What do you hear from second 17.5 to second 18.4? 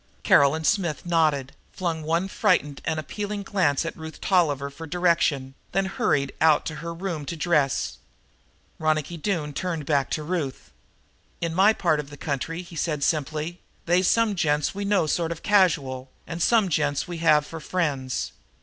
friends.